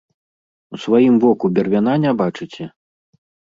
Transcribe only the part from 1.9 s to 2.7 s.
не бачыце!